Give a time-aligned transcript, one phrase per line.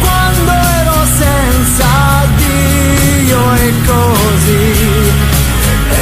[0.00, 5.12] quando ero senza Dio e così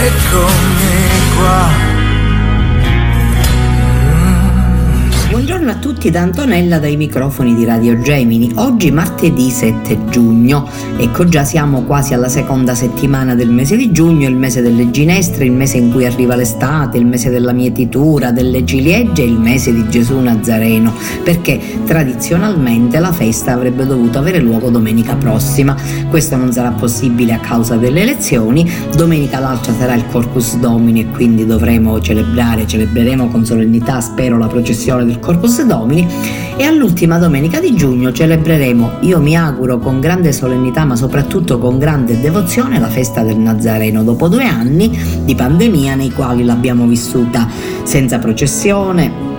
[0.06, 1.93] eccomi qua
[5.64, 8.52] Buongiorno a tutti da Antonella dai microfoni di Radio Gemini.
[8.56, 10.68] Oggi martedì 7 giugno.
[10.98, 15.46] Ecco già siamo quasi alla seconda settimana del mese di giugno, il mese delle ginestre,
[15.46, 19.88] il mese in cui arriva l'estate, il mese della mietitura, delle ciliegie, il mese di
[19.88, 25.74] Gesù Nazareno, perché tradizionalmente la festa avrebbe dovuto avere luogo domenica prossima.
[26.10, 28.70] Questo non sarà possibile a causa delle elezioni.
[28.94, 34.46] Domenica l'altra sarà il Corpus Domini e quindi dovremo celebrare, celebreremo con solennità, spero, la
[34.46, 36.06] processione del Corpus Domini.
[36.56, 41.78] E all'ultima domenica di giugno celebreremo, io mi auguro con grande solennità ma soprattutto con
[41.78, 44.02] grande devozione, la festa del Nazareno.
[44.02, 47.48] Dopo due anni di pandemia nei quali l'abbiamo vissuta
[47.82, 49.33] senza processione,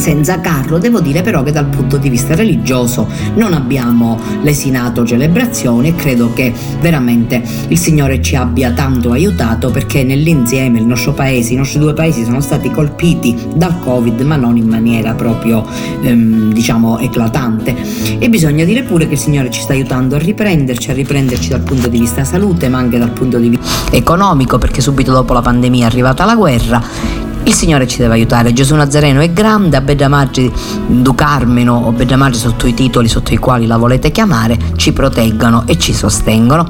[0.00, 0.78] senza carro.
[0.78, 6.32] Devo dire però che dal punto di vista religioso non abbiamo lesinato celebrazioni e credo
[6.32, 11.78] che veramente il Signore ci abbia tanto aiutato perché nell'insieme il nostro paese, i nostri
[11.78, 15.66] due paesi sono stati colpiti dal Covid ma non in maniera proprio
[16.00, 17.76] ehm, diciamo eclatante
[18.18, 21.60] e bisogna dire pure che il Signore ci sta aiutando a riprenderci, a riprenderci dal
[21.60, 25.42] punto di vista salute ma anche dal punto di vista economico perché subito dopo la
[25.42, 28.52] pandemia è arrivata la guerra il Signore ci deve aiutare.
[28.52, 30.52] Gesù Nazareno è grande, a Bedamaggi
[30.86, 35.64] du Carmeno o Bedamaggi sotto i titoli sotto i quali la volete chiamare, ci proteggono
[35.66, 36.66] e ci sostengono.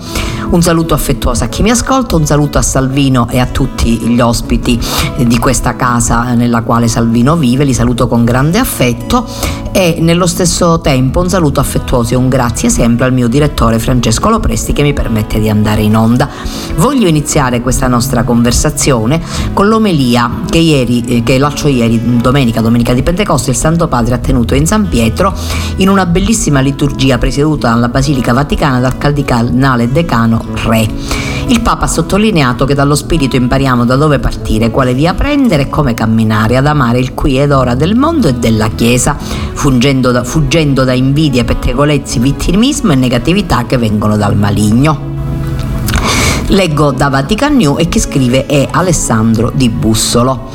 [0.50, 4.20] Un saluto affettuoso a chi mi ascolta, un saluto a Salvino e a tutti gli
[4.20, 4.78] ospiti
[5.18, 9.26] di questa casa nella quale Salvino vive, li saluto con grande affetto
[9.72, 14.28] e nello stesso tempo un saluto affettuoso e un grazie sempre al mio direttore Francesco
[14.28, 16.28] Lopresti che mi permette di andare in onda.
[16.76, 19.20] Voglio iniziare questa nostra conversazione
[19.52, 24.14] con l'omelia che ieri, eh, che l'altro ieri, domenica, domenica di Pentecoste, il Santo Padre
[24.14, 25.34] ha tenuto in San Pietro
[25.76, 30.88] in una bellissima liturgia presieduta dalla Basilica Vaticana dal cardinale decano Re.
[31.48, 35.68] Il Papa ha sottolineato che dallo Spirito impariamo da dove partire, quale via prendere e
[35.68, 40.22] come camminare, ad amare il qui ed ora del mondo e della Chiesa, fuggendo da,
[40.22, 45.09] fuggendo da invidie, pettegolezzi, vittimismo e negatività che vengono dal maligno.
[46.50, 50.50] Leggo da Vatican New e chi scrive è Alessandro Di Bussolo.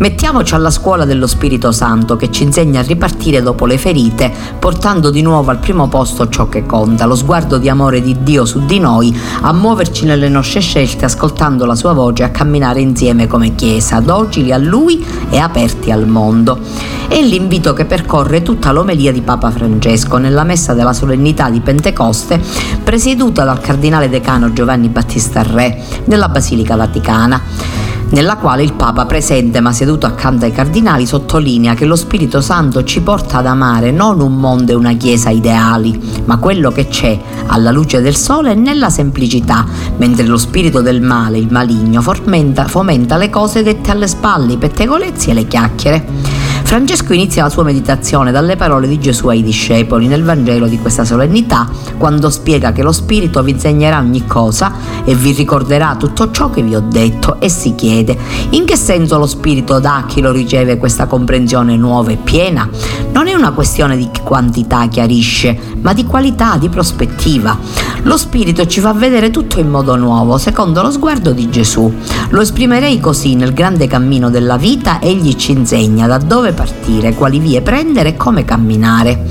[0.00, 5.10] Mettiamoci alla scuola dello Spirito Santo che ci insegna a ripartire dopo le ferite, portando
[5.10, 8.64] di nuovo al primo posto ciò che conta, lo sguardo di amore di Dio su
[8.64, 13.54] di noi, a muoverci nelle nostre scelte ascoltando la sua voce, a camminare insieme come
[13.54, 16.58] Chiesa, docili a Lui e aperti al mondo.
[17.06, 22.40] È l'invito che percorre tutta l'omelia di Papa Francesco nella messa della solennità di Pentecoste,
[22.82, 29.60] presieduta dal cardinale decano Giovanni Battista Re nella Basilica Vaticana nella quale il Papa, presente
[29.60, 34.20] ma seduto accanto ai cardinali, sottolinea che lo Spirito Santo ci porta ad amare non
[34.20, 38.54] un mondo e una chiesa ideali, ma quello che c'è alla luce del sole e
[38.54, 39.64] nella semplicità,
[39.96, 44.58] mentre lo spirito del male, il maligno, fomenta, fomenta le cose dette alle spalle, i
[44.58, 46.39] pettegolezzi e le chiacchiere.
[46.70, 51.04] Francesco inizia la sua meditazione dalle parole di Gesù ai discepoli nel Vangelo di questa
[51.04, 54.72] solennità, quando spiega che lo Spirito vi insegnerà ogni cosa
[55.04, 58.16] e vi ricorderà tutto ciò che vi ho detto e si chiede
[58.50, 62.68] in che senso lo Spirito dà a chi lo riceve questa comprensione nuova e piena?
[63.10, 67.58] Non è una questione di quantità chiarisce, ma di qualità, di prospettiva.
[68.04, 71.92] Lo Spirito ci fa vedere tutto in modo nuovo, secondo lo sguardo di Gesù.
[72.28, 77.38] Lo esprimerei così nel grande cammino della vita, egli ci insegna da dove partire, quali
[77.38, 79.24] vie prendere e come camminare.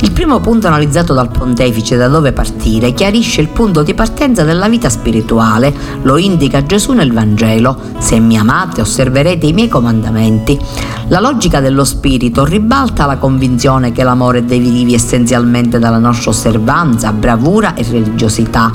[0.00, 4.68] Il primo punto analizzato dal pontefice da dove partire chiarisce il punto di partenza della
[4.68, 10.58] vita spirituale, lo indica Gesù nel Vangelo, se mi amate osserverete i miei comandamenti.
[11.08, 17.74] La logica dello spirito ribalta la convinzione che l'amore derivi essenzialmente dalla nostra osservanza, bravura
[17.74, 18.72] e religiosità.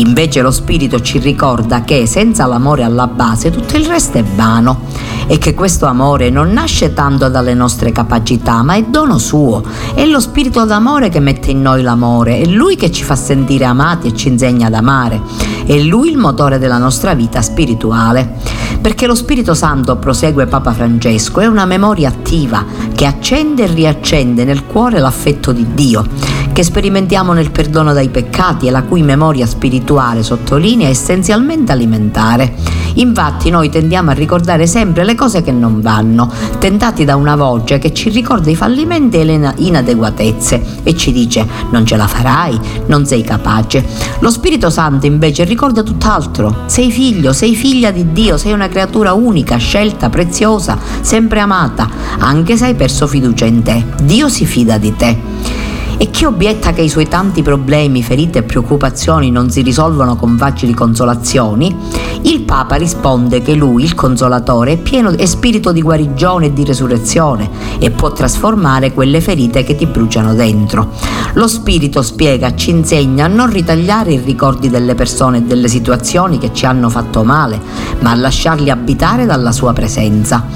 [0.00, 4.80] Invece lo spirito ci ricorda che senza l'amore alla base tutto il resto è vano
[5.26, 9.62] e che questo amore non nasce tanto dalle nostre capacità ma è dono suo,
[9.94, 13.66] è lo spirito d'amore che mette in noi l'amore, è Lui che ci fa sentire
[13.66, 15.20] amati e ci insegna ad amare,
[15.66, 18.60] è Lui il motore della nostra vita spirituale.
[18.80, 22.64] Perché lo Spirito Santo, prosegue Papa Francesco, è una memoria attiva
[22.94, 26.06] che accende e riaccende nel cuore l'affetto di Dio,
[26.52, 32.54] che sperimentiamo nel perdono dai peccati e la cui memoria spirituale, sottolinea, è essenzialmente alimentare.
[32.94, 37.78] Infatti noi tendiamo a ricordare sempre le cose che non vanno, tentati da una voce
[37.78, 42.58] che ci ricorda i fallimenti e le inadeguatezze e ci dice non ce la farai,
[42.86, 43.84] non sei capace.
[44.20, 46.64] Lo Spirito Santo invece ricorda tutt'altro.
[46.66, 51.88] Sei figlio, sei figlia di Dio, sei una creatura unica, scelta, preziosa, sempre amata,
[52.18, 53.84] anche se hai perso fiducia in te.
[54.02, 55.59] Dio si fida di te.
[56.02, 60.38] E chi obietta che i suoi tanti problemi, ferite e preoccupazioni non si risolvono con
[60.38, 61.76] facili consolazioni?
[62.22, 66.64] Il Papa risponde che lui, il consolatore, è pieno è spirito di guarigione e di
[66.64, 70.92] resurrezione e può trasformare quelle ferite che ti bruciano dentro.
[71.34, 76.38] Lo spirito spiega, ci insegna a non ritagliare i ricordi delle persone e delle situazioni
[76.38, 77.60] che ci hanno fatto male,
[77.98, 80.46] ma a lasciarli abitare dalla sua presenza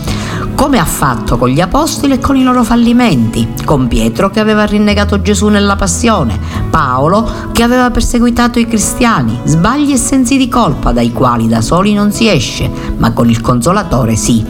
[0.55, 4.65] come ha fatto con gli apostoli e con i loro fallimenti, con Pietro che aveva
[4.65, 6.39] rinnegato Gesù nella passione,
[6.71, 11.93] Paolo che aveva perseguitato i cristiani, sbagli e sensi di colpa dai quali da soli
[11.93, 14.45] non si esce, ma con il consolatore sì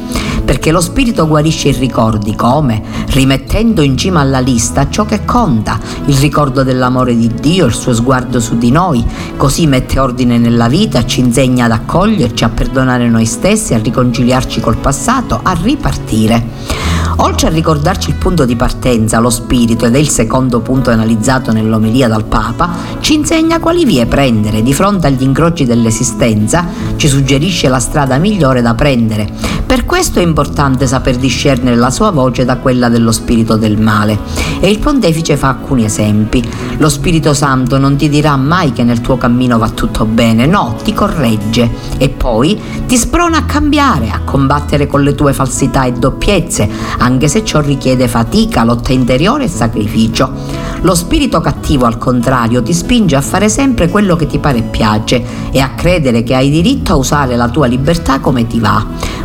[0.45, 2.83] perché lo Spirito guarisce i ricordi come?
[3.09, 7.95] Rimettendo in cima alla lista ciò che conta, il ricordo dell'amore di Dio, il suo
[7.95, 9.03] sguardo su di noi,
[9.39, 14.61] così mette ordine nella vita, ci insegna ad accoglierci, a perdonare noi stessi, a riconciliarci
[14.61, 16.74] col passato, a ripartire.
[17.19, 21.53] Oltre a ricordarci il punto di partenza, lo spirito, ed è il secondo punto analizzato
[21.53, 22.71] nell'omelia dal Papa,
[23.01, 26.67] ci insegna quali vie prendere di fronte agli incroci dell'esistenza,
[26.97, 29.55] ci suggerisce la strada migliore da prendere.
[29.67, 34.19] Per questo è importante saper discernere la sua voce da quella dello spirito del male.
[34.61, 36.47] E il pontefice fa alcuni esempi.
[36.79, 40.77] Lo Spirito Santo non ti dirà mai che nel tuo cammino va tutto bene, no,
[40.83, 45.93] ti corregge e poi ti sprona a cambiare, a combattere con le tue falsità e
[45.93, 46.69] doppiezze,
[47.05, 50.33] anche se ciò richiede fatica, lotta interiore e sacrificio.
[50.81, 54.63] Lo spirito cattivo, al contrario, ti spinge a fare sempre quello che ti pare e
[54.63, 58.85] piace e a credere che hai diritto a usare la tua libertà come ti va.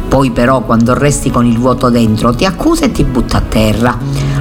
[0.09, 3.97] Poi però, quando resti con il vuoto dentro, ti accusa e ti butta a terra.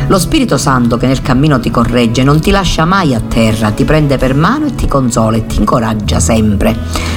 [0.09, 3.85] Lo Spirito Santo che nel cammino ti corregge non ti lascia mai a terra, ti
[3.85, 6.75] prende per mano e ti consola e ti incoraggia sempre.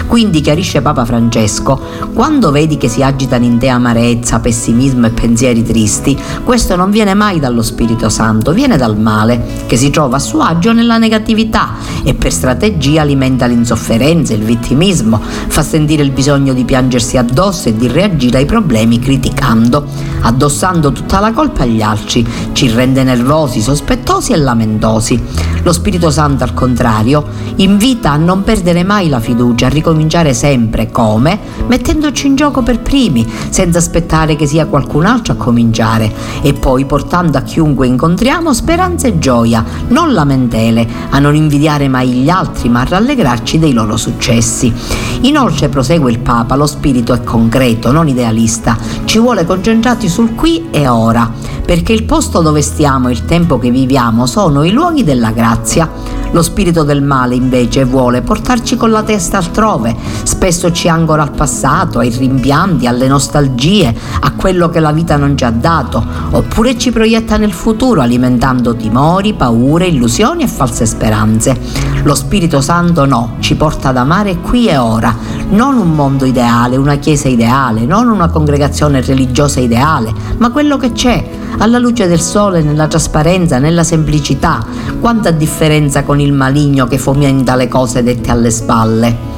[0.07, 1.79] Quindi chiarisce Papa Francesco,
[2.13, 7.13] quando vedi che si agitano in te amarezza, pessimismo e pensieri tristi, questo non viene
[7.13, 11.75] mai dallo Spirito Santo, viene dal male, che si trova a suo agio nella negatività
[12.03, 17.75] e per strategia alimenta l'insofferenza, il vittimismo, fa sentire il bisogno di piangersi addosso e
[17.77, 19.87] di reagire ai problemi criticando,
[20.23, 25.21] addossando tutta la colpa agli altri, ci rende nervosi, sospettosi e lamentosi.
[25.61, 27.23] Lo Spirito Santo, al contrario,
[27.57, 31.37] invita a non perdere mai la fiducia, a ricominciare sempre come?
[31.67, 36.11] Mettendoci in gioco per primi, senza aspettare che sia qualcun altro a cominciare,
[36.41, 42.09] e poi portando a chiunque incontriamo speranza e gioia, non lamentele, a non invidiare mai
[42.09, 44.73] gli altri, ma a rallegrarci dei loro successi.
[45.21, 50.69] Inoltre, prosegue il Papa, lo spirito è concreto, non idealista, ci vuole concentrati sul qui
[50.71, 51.31] e ora,
[51.63, 55.89] perché il posto dove stiamo il tempo che viviamo sono i luoghi della grazia.
[56.31, 61.31] Lo spirito del male invece vuole portarci con la testa altrove, spesso ci ancora al
[61.31, 66.77] passato, ai rimpianti, alle nostalgie, a quello che la vita non ci ha dato, oppure
[66.77, 71.59] ci proietta nel futuro alimentando timori, paure, illusioni e false speranze.
[72.03, 75.13] Lo Spirito Santo no, ci porta ad amare qui e ora,
[75.49, 80.93] non un mondo ideale, una chiesa ideale, non una congregazione religiosa ideale, ma quello che
[80.93, 84.65] c'è, alla luce del sole, nella trasparenza, nella semplicità.
[84.99, 89.29] Quanta differenza con il maligno che fomenta le cose dette alle spalle.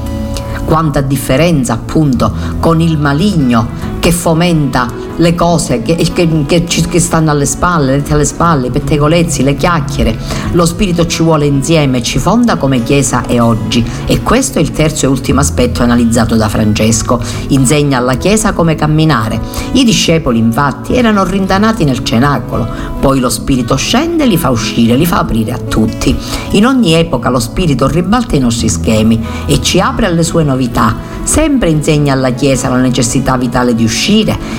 [0.66, 7.32] Quanta differenza appunto con il maligno che fomenta le cose che, che, che, che stanno
[7.32, 10.18] alle spalle, alle spalle, i pettegolezzi, le chiacchiere.
[10.52, 13.82] Lo spirito ci vuole insieme, ci fonda come Chiesa è oggi.
[14.06, 17.22] E questo è il terzo e ultimo aspetto analizzato da Francesco.
[17.50, 19.40] Insegna alla Chiesa come camminare.
[19.72, 22.68] I discepoli, infatti, erano rintanati nel cenacolo.
[23.00, 26.14] Poi lo spirito scende, li fa uscire, li fa aprire a tutti.
[26.52, 31.12] In ogni epoca lo spirito ribalta i nostri schemi e ci apre alle sue novità.
[31.24, 33.92] Sempre insegna alla Chiesa la necessità vitale di uscire,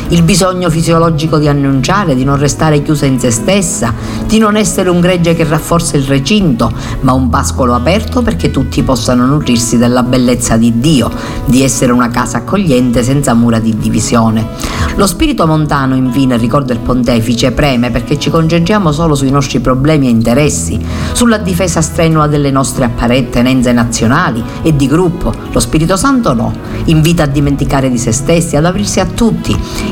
[0.09, 3.93] il bisogno fisiologico di annunciare, di non restare chiusa in se stessa,
[4.27, 8.83] di non essere un gregge che rafforza il recinto, ma un pascolo aperto perché tutti
[8.83, 11.11] possano nutrirsi della bellezza di Dio,
[11.47, 14.47] di essere una casa accogliente senza mura di divisione.
[14.95, 20.07] Lo spirito montano, infine, ricorda il pontefice, preme perché ci concentriamo solo sui nostri problemi
[20.07, 20.81] e interessi,
[21.13, 25.35] sulla difesa strenua delle nostre apparenze nazionali e di gruppo.
[25.51, 26.53] Lo Spirito Santo no,
[26.85, 29.23] invita a dimenticare di se stessi, ad aprirsi a tutti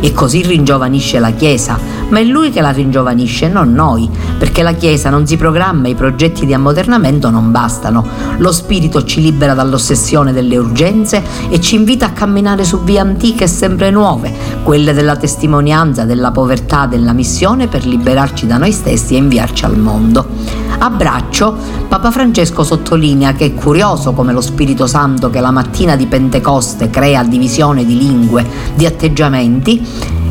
[0.01, 4.75] e così ringiovanisce la Chiesa, ma è Lui che la ringiovanisce, non noi, perché la
[4.75, 8.07] Chiesa non si programma, i progetti di ammodernamento non bastano.
[8.39, 13.45] Lo Spirito ci libera dall'ossessione delle urgenze e ci invita a camminare su vie antiche
[13.45, 19.15] e sempre nuove, quelle della testimonianza, della povertà, della missione per liberarci da noi stessi
[19.15, 20.62] e inviarci al mondo.
[20.85, 25.95] A braccio, Papa Francesco sottolinea che è curioso come lo Spirito Santo che la mattina
[25.95, 29.81] di Pentecoste crea divisione di lingue, di atteggiamenti,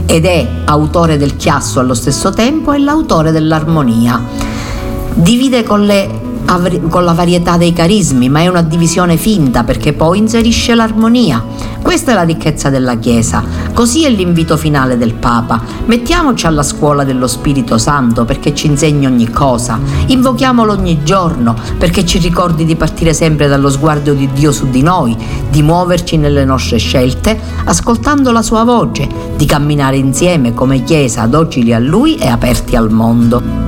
[0.05, 4.21] ed è autore del chiasso allo stesso tempo e l'autore dell'armonia.
[5.13, 6.20] Divide con le
[6.89, 11.41] con la varietà dei carismi, ma è una divisione finta perché poi inserisce l'armonia.
[11.81, 13.41] Questa è la ricchezza della Chiesa.
[13.73, 15.61] Così è l'invito finale del Papa.
[15.85, 19.79] Mettiamoci alla scuola dello Spirito Santo perché ci insegni ogni cosa.
[20.07, 24.81] Invochiamolo ogni giorno perché ci ricordi di partire sempre dallo sguardo di Dio su di
[24.81, 25.15] noi,
[25.49, 31.73] di muoverci nelle nostre scelte ascoltando la sua voce, di camminare insieme come Chiesa docili
[31.73, 33.60] a Lui e aperti al mondo.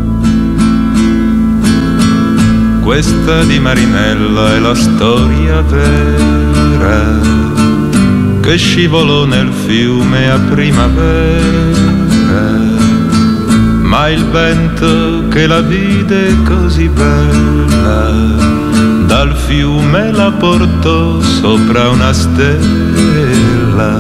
[2.84, 7.20] Questa di Marinella è la storia vera
[8.42, 10.92] che scivolò nel fiume a primavera,
[13.82, 18.12] ma il vento che la vide così bella
[19.06, 23.98] dal fiume la portò sopra una stella,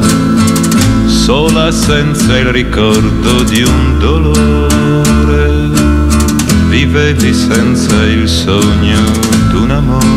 [1.05, 4.92] sola senza il ricordo di un dolore
[6.73, 8.99] vivevi senza il sogno
[9.51, 10.07] d'un amore,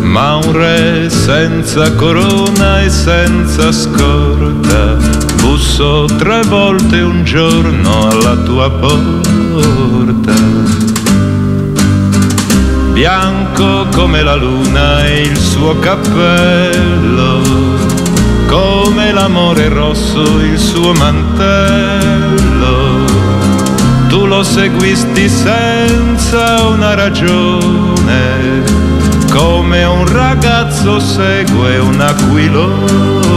[0.00, 4.96] ma un re senza corona e senza scorta
[5.42, 10.32] bussò tre volte un giorno alla tua porta.
[12.94, 17.42] Bianco come la luna e il suo cappello,
[18.46, 22.81] come l'amore rosso il suo mantello
[24.12, 28.62] tu lo seguisti senza una ragione,
[29.30, 33.30] come un ragazzo segue un aquilone.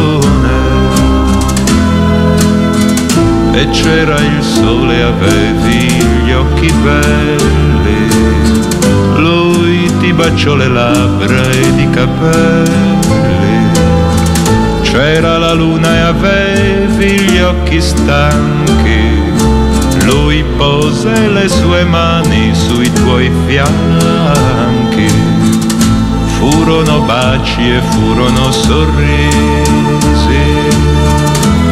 [3.53, 5.87] E c'era il sole, avevi
[6.25, 8.07] gli occhi belli,
[9.15, 12.83] lui ti baciò le labbra ed i capelli.
[14.81, 19.24] C'era la luna e avevi gli occhi stanchi
[20.05, 25.07] lui pose le sue mani sui tuoi fianchi,
[26.37, 30.43] furono baci e furono sorrisi,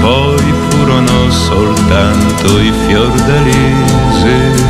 [0.01, 4.61] poi furono soltanto i fiordalisi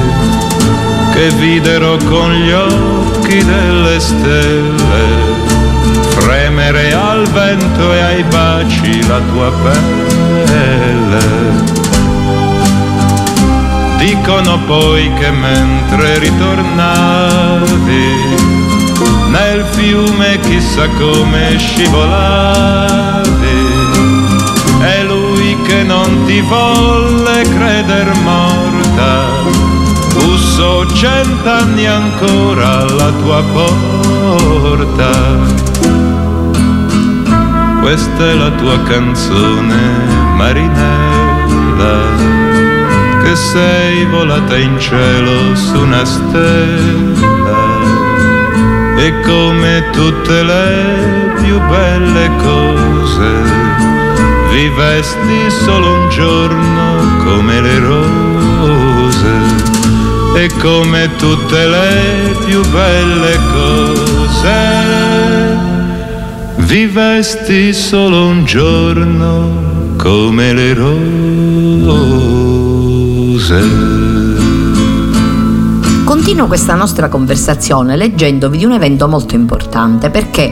[1.14, 5.42] che videro con gli occhi delle stelle.
[6.10, 11.83] Fremere al vento e ai baci la tua pelle
[14.16, 17.66] Dicono poi che mentre ritornavi
[19.32, 23.32] nel fiume chissà come scivolavi
[24.82, 29.26] è lui che non ti volle creder morta
[30.14, 35.10] bussò cent'anni ancora alla tua porta.
[37.82, 39.76] Questa è la tua canzone
[40.36, 42.43] marinella
[43.36, 47.62] sei volata in cielo su una stella
[48.98, 53.32] e come tutte le più belle cose
[54.52, 59.32] vivesti solo un giorno come le rose
[60.36, 64.94] e come tutte le più belle cose
[66.58, 72.43] vivesti solo un giorno come le rose.
[76.06, 80.50] Continuo questa nostra conversazione leggendovi di un evento molto importante perché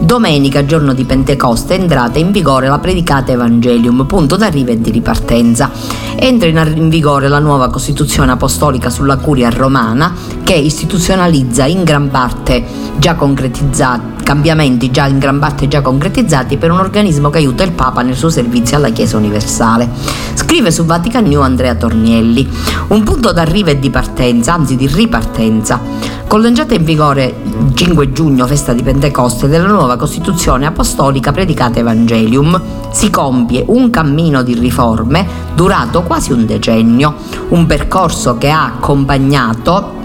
[0.00, 4.90] domenica, giorno di Pentecoste, è entrata in vigore la predicata Evangelium, punto d'arrivo e di
[4.90, 5.70] ripartenza.
[6.16, 12.64] Entra in vigore la nuova Costituzione Apostolica sulla Curia Romana che istituzionalizza in gran parte
[13.02, 17.72] già concretizzati cambiamenti già in gran parte già concretizzati per un organismo che aiuta il
[17.72, 19.88] Papa nel suo servizio alla Chiesa universale.
[20.34, 22.48] Scrive su Vatican New Andrea Tornielli,
[22.88, 25.80] un punto d'arrivo e di partenza, anzi di ripartenza.
[26.28, 27.34] Con l'entrata in vigore
[27.74, 34.42] 5 giugno, festa di Pentecoste, della nuova Costituzione Apostolica predicata Evangelium, si compie un cammino
[34.42, 37.16] di riforme durato quasi un decennio,
[37.48, 40.01] un percorso che ha accompagnato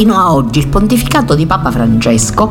[0.00, 2.50] fino a oggi il pontificato di Papa Francesco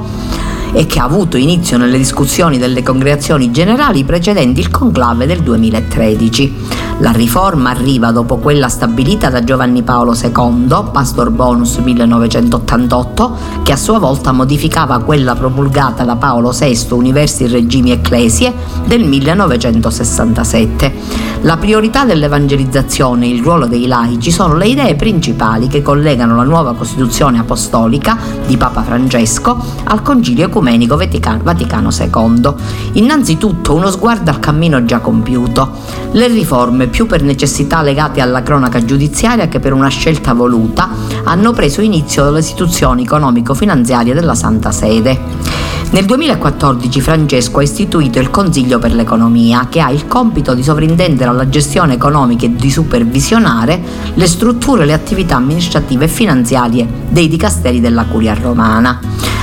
[0.72, 6.54] e che ha avuto inizio nelle discussioni delle congregazioni generali precedenti il conclave del 2013.
[7.00, 13.78] La riforma arriva dopo quella stabilita da Giovanni Paolo II, Pastor Bonus 1988, che a
[13.78, 18.54] sua volta modificava quella promulgata da Paolo VI, Universi Regimi Ecclesie,
[18.86, 21.29] del 1967.
[21.44, 26.44] La priorità dell'evangelizzazione e il ruolo dei laici sono le idee principali che collegano la
[26.44, 32.54] nuova Costituzione apostolica di Papa Francesco al Concilio Ecumenico Vaticano II.
[32.94, 35.72] Innanzitutto uno sguardo al cammino già compiuto.
[36.12, 40.90] Le riforme più per necessità legate alla cronaca giudiziaria che per una scelta voluta,
[41.24, 45.59] hanno preso inizio dalle istituzioni economico-finanziarie della Santa Sede.
[45.92, 51.32] Nel 2014 Francesco ha istituito il Consiglio per l'Economia, che ha il compito di sovrintendere
[51.32, 53.82] alla gestione economica e di supervisionare
[54.14, 59.00] le strutture e le attività amministrative e finanziarie dei dicasteri della Curia Romana.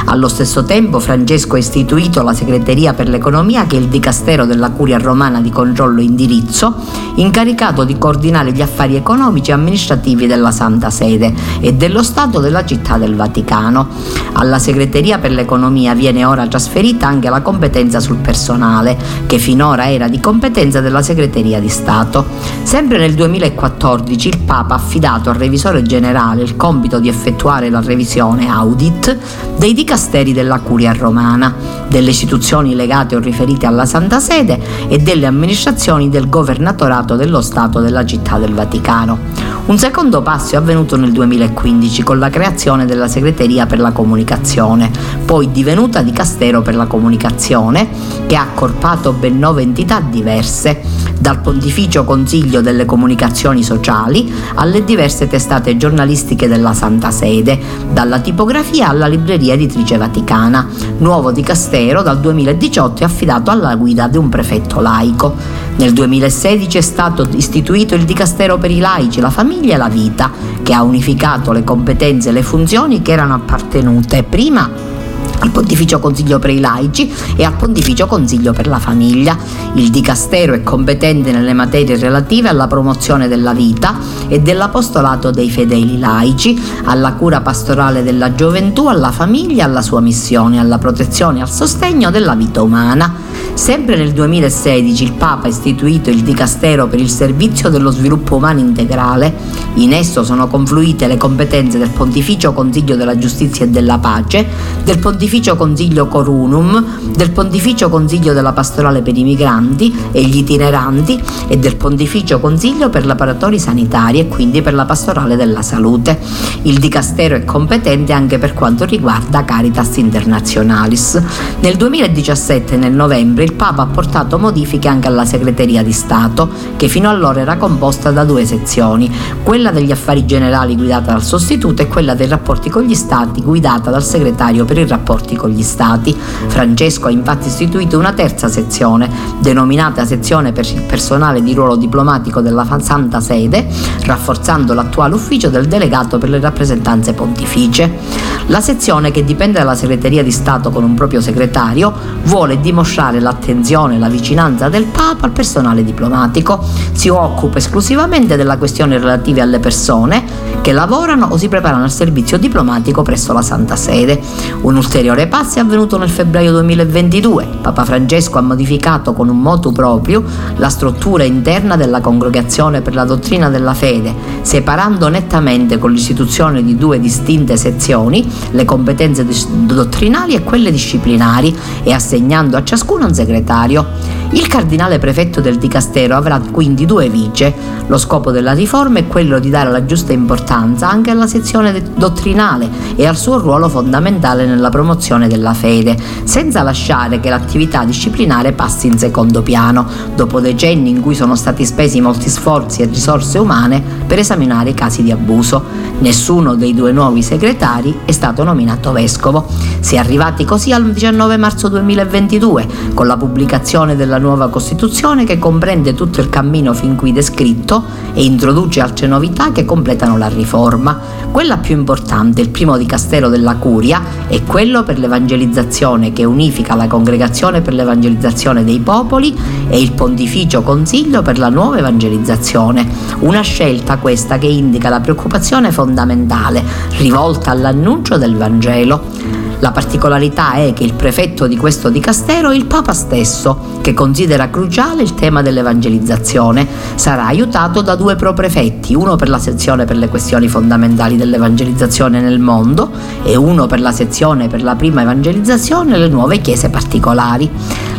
[0.08, 4.70] Allo stesso tempo Francesco ha istituito la Segreteria per l'Economia, che è il dicastero della
[4.70, 6.76] Curia Romana di controllo e indirizzo,
[7.16, 12.64] incaricato di coordinare gli affari economici e amministrativi della Santa Sede e dello Stato della
[12.64, 13.88] Città del Vaticano.
[14.34, 20.08] Alla Segreteria per l'Economia viene ora trasferita anche la competenza sul personale, che finora era
[20.08, 22.26] di competenza della Segreteria di Stato.
[22.62, 27.80] Sempre nel 2014 il Papa ha affidato al Revisore Generale il compito di effettuare la
[27.80, 29.16] revisione audit
[29.56, 31.54] dei dicasteri della Curia Romana,
[31.88, 37.80] delle istituzioni legate o riferite alla Santa Sede e delle amministrazioni del Governatorato dello Stato
[37.80, 39.54] della Città del Vaticano.
[39.66, 44.90] Un secondo passo è avvenuto nel 2015 con la creazione della Segreteria per la Comunicazione,
[45.24, 47.88] poi divenuta di Castero per la Comunicazione,
[48.26, 50.82] che ha accorpato ben nove entità diverse,
[51.20, 57.60] dal Pontificio Consiglio delle Comunicazioni Sociali alle diverse testate giornalistiche della Santa Sede,
[57.92, 60.66] dalla tipografia alla libreria editrice vaticana.
[60.98, 65.36] Nuovo di Castero dal 2018 è affidato alla guida di un prefetto laico.
[65.76, 70.32] Nel 2016 è stato istituito il Dicastero per i laici, la famiglia e la vita,
[70.64, 74.94] che ha unificato le competenze e le funzioni che erano appartenute prima
[75.38, 79.36] al Pontificio Consiglio per i laici e al Pontificio Consiglio per la famiglia.
[79.74, 83.94] Il Dicastero è competente nelle materie relative alla promozione della vita
[84.28, 90.58] e dell'apostolato dei fedeli laici, alla cura pastorale della gioventù, alla famiglia, alla sua missione,
[90.58, 93.24] alla protezione e al sostegno della vita umana.
[93.54, 98.60] Sempre nel 2016 il Papa ha istituito il Dicastero per il servizio dello sviluppo umano
[98.60, 99.34] integrale.
[99.74, 104.46] In esso sono confluite le competenze del Pontificio Consiglio della Giustizia e della Pace,
[104.84, 105.25] del Pontificio
[105.56, 111.74] Consiglio Corunum, del Pontificio Consiglio della Pastorale per i migranti e gli itineranti e del
[111.74, 116.18] Pontificio Consiglio per l'aparatori sanitari e quindi per la pastorale della salute.
[116.62, 121.20] Il Dicastero è competente anche per quanto riguarda Caritas Internationalis.
[121.58, 126.86] Nel 2017, nel novembre, il Papa ha portato modifiche anche alla segreteria di Stato, che
[126.86, 129.12] fino allora era composta da due sezioni,
[129.42, 133.90] quella degli affari generali guidata dal sostituto e quella dei rapporti con gli Stati guidata
[133.90, 136.14] dal segretario per i rapporti con gli Stati.
[136.48, 142.40] Francesco ha infatti istituito una terza sezione, denominata sezione per il personale di ruolo diplomatico
[142.40, 143.66] della Santa Sede,
[144.02, 148.34] rafforzando l'attuale ufficio del delegato per le rappresentanze pontificie.
[148.48, 151.92] La sezione, che dipende dalla segreteria di Stato con un proprio segretario,
[152.24, 156.64] vuole dimostrare la l'attenzione e la vicinanza del Papa al personale diplomatico.
[156.92, 160.24] Si occupa esclusivamente della questione relativa alle persone
[160.62, 164.20] che lavorano o si preparano al servizio diplomatico presso la Santa Sede.
[164.62, 167.58] Un ulteriore passo è avvenuto nel febbraio 2022.
[167.62, 170.24] Papa Francesco ha modificato con un motu proprio
[170.56, 176.76] la struttura interna della Congregazione per la dottrina della fede, separando nettamente con l'istituzione di
[176.76, 179.24] due distinte sezioni le competenze
[179.64, 183.86] dottrinali e quelle disciplinari e assegnando a ciascuno un segretario.
[184.30, 187.54] Il cardinale prefetto del Dicastero avrà quindi due vice.
[187.86, 192.68] Lo scopo della riforma è quello di dare la giusta importanza anche alla sezione dottrinale
[192.96, 198.88] e al suo ruolo fondamentale nella promozione della fede, senza lasciare che l'attività disciplinare passi
[198.88, 199.86] in secondo piano,
[200.16, 204.74] dopo decenni in cui sono stati spesi molti sforzi e risorse umane per esaminare i
[204.74, 205.62] casi di abuso.
[205.98, 209.46] Nessuno dei due nuovi segretari è stato nominato vescovo.
[209.80, 215.24] Si è arrivati così al 19 marzo 2022, con la pubblicazione della della nuova Costituzione
[215.24, 220.28] che comprende tutto il cammino fin qui descritto e introduce altre novità che completano la
[220.28, 220.98] riforma.
[221.30, 226.86] Quella più importante, il primo dicastero della Curia, è quello per l'evangelizzazione che unifica la
[226.86, 229.36] Congregazione per l'evangelizzazione dei popoli
[229.68, 232.88] e il Pontificio Consiglio per la nuova evangelizzazione.
[233.20, 236.64] Una scelta questa che indica la preoccupazione fondamentale
[236.98, 239.45] rivolta all'annuncio del Vangelo.
[239.60, 244.50] La particolarità è che il prefetto di questo dicastero è il Papa stesso, che considera
[244.50, 246.66] cruciale il tema dell'evangelizzazione.
[246.94, 252.38] Sarà aiutato da due proprefetti, uno per la sezione per le questioni fondamentali dell'evangelizzazione nel
[252.38, 252.90] mondo
[253.22, 257.50] e uno per la sezione per la prima evangelizzazione e le nuove chiese particolari.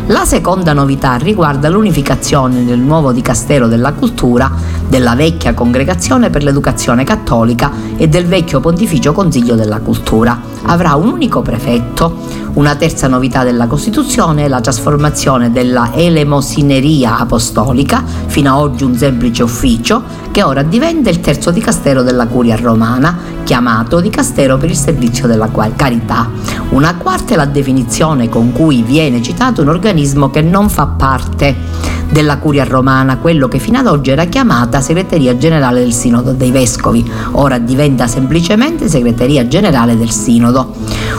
[0.06, 4.50] La seconda novità riguarda l'unificazione del nuovo dicastero della cultura
[4.88, 10.40] della vecchia congregazione per l'educazione cattolica e del vecchio pontificio consiglio della cultura.
[10.70, 12.46] Avrà un unico prefetto.
[12.54, 18.94] Una terza novità della Costituzione è la trasformazione della elemosineria apostolica, fino ad oggi un
[18.94, 24.76] semplice ufficio, che ora diventa il terzo dicastero della Curia romana, chiamato dicastero per il
[24.76, 26.28] servizio della carità.
[26.70, 31.96] Una quarta è la definizione con cui viene citato un organismo che non fa parte
[32.10, 36.50] della Curia romana, quello che fino ad oggi era chiamata Segreteria Generale del Sinodo dei
[36.50, 40.57] Vescovi, ora diventa semplicemente Segreteria Generale del Sinodo.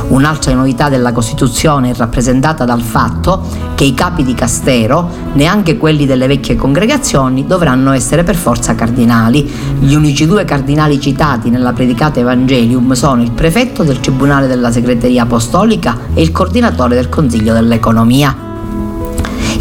[0.10, 3.44] Un'altra novità della Costituzione è rappresentata dal fatto
[3.76, 9.50] che i capi di Castero, neanche quelli delle vecchie congregazioni, dovranno essere per forza cardinali.
[9.80, 15.24] Gli unici due cardinali citati nella predicata Evangelium sono il prefetto del Tribunale della Segreteria
[15.24, 18.49] Apostolica e il coordinatore del Consiglio dell'Economia.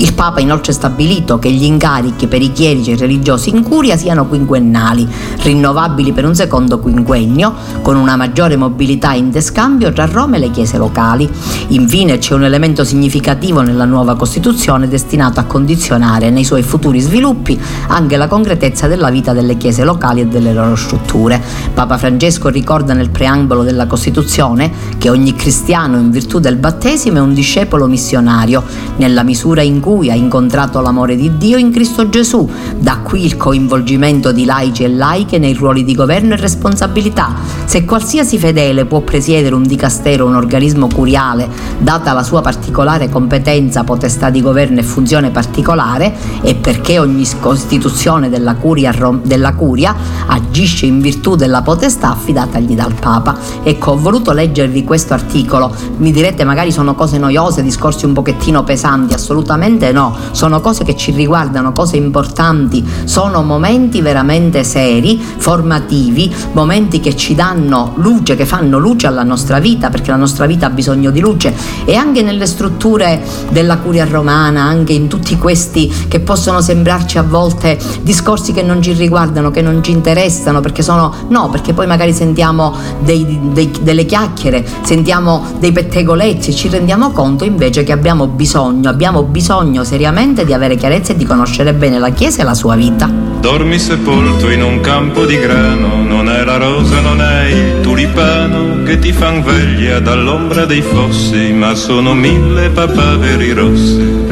[0.00, 3.96] Il Papa ha inoltre stabilito che gli incarichi per i chierici e religiosi in curia
[3.96, 5.08] siano quinquennali,
[5.42, 10.50] rinnovabili per un secondo quinquennio, con una maggiore mobilità in descambio tra Roma e le
[10.52, 11.28] chiese locali.
[11.68, 17.61] Infine c'è un elemento significativo nella nuova Costituzione destinato a condizionare nei suoi futuri sviluppi
[17.88, 21.42] anche la concretezza della vita delle chiese locali e delle loro strutture.
[21.74, 27.20] Papa Francesco ricorda nel preambolo della Costituzione che ogni cristiano in virtù del battesimo è
[27.20, 28.62] un discepolo missionario,
[28.98, 32.46] nella misura in cui cui ha incontrato l'amore di Dio in Cristo Gesù.
[32.77, 37.35] Da qui il coinvolgimento di laici e laiche nei ruoli di governo e responsabilità.
[37.64, 41.48] Se qualsiasi fedele può presiedere un dicastero, un organismo curiale,
[41.79, 48.29] data la sua particolare competenza, potestà di governo e funzione particolare, e perché ogni costituzione
[48.29, 49.96] della curia, della curia
[50.27, 53.38] agisce in virtù della potestà affidatagli dal Papa.
[53.62, 55.74] Ecco, ho voluto leggervi questo articolo.
[55.96, 60.82] Mi direte magari sono cose noiose, discorsi un pochettino pesanti, assolutamente Assolutamente no, sono cose
[60.82, 68.34] che ci riguardano, cose importanti, sono momenti veramente seri, formativi, momenti che ci danno luce,
[68.34, 71.54] che fanno luce alla nostra vita, perché la nostra vita ha bisogno di luce.
[71.84, 77.22] E anche nelle strutture della curia romana, anche in tutti questi che possono sembrarci a
[77.22, 81.86] volte discorsi che non ci riguardano, che non ci interessano, perché sono no, perché poi
[81.86, 87.92] magari sentiamo dei, dei, delle chiacchiere, sentiamo dei pettegolezzi e ci rendiamo conto invece che
[87.92, 92.40] abbiamo bisogno, abbiamo bisogno bisogno seriamente di avere chiarezza e di conoscere bene la Chiesa
[92.40, 93.07] e la sua vita.
[93.40, 98.83] Dormi sepolto in un campo di grano, non è la rosa, non è il tulipano
[98.85, 104.26] che ti fan veglia dall'ombra dei fossi, ma sono mille papaveri rossi.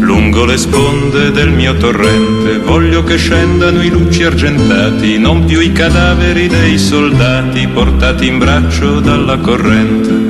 [0.00, 5.72] Lungo le sponde del mio torrente voglio che scendano i luci argentati, non più i
[5.72, 10.29] cadaveri dei soldati portati in braccio dalla corrente.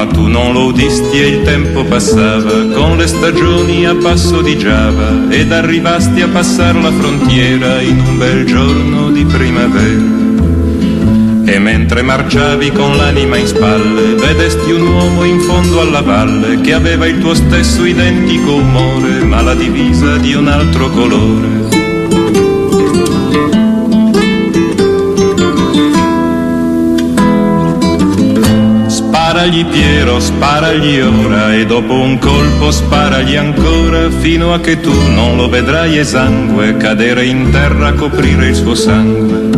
[0.00, 4.56] Ma tu non lo udisti e il tempo passava con le stagioni a passo di
[4.56, 10.18] Giava ed arrivasti a passare la frontiera in un bel giorno di primavera.
[11.44, 16.72] E mentre marciavi con l'anima in spalle, vedesti un uomo in fondo alla valle che
[16.72, 21.59] aveva il tuo stesso identico umore, ma la divisa di un altro colore.
[29.40, 35.36] Sparagli Piero, sparagli ora e dopo un colpo sparagli ancora fino a che tu non
[35.36, 39.48] lo vedrai esangue cadere in terra a coprire il suo sangue.